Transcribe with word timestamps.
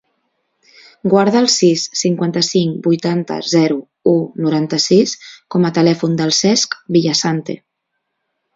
Guarda 1.13 1.37
el 1.41 1.49
sis, 1.55 1.83
cinquanta-cinc, 2.01 2.79
vuitanta, 2.87 3.37
zero, 3.51 3.77
u, 4.13 4.15
noranta-sis 4.47 5.15
com 5.57 5.71
a 5.71 5.75
telèfon 5.79 6.19
del 6.23 6.37
Cesc 6.41 6.77
Villasante. 6.99 7.61